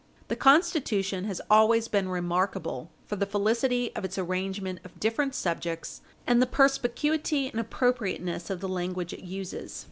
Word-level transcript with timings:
The 0.29 0.35
Constitution 0.35 1.25
has 1.25 1.41
always 1.47 1.87
been 1.87 2.09
remarkable 2.09 2.89
for 3.05 3.15
the 3.17 3.27
felicity 3.27 3.95
of 3.95 4.03
its 4.03 4.17
arrangement 4.17 4.79
of 4.83 4.99
different 4.99 5.35
subjects 5.35 6.01
and 6.25 6.41
the 6.41 6.47
perspicuity 6.47 7.47
and 7.49 7.59
appropriateness 7.59 8.49
of 8.49 8.61
the 8.61 8.67
language 8.67 9.13
it 9.13 9.23
uses. 9.23 9.79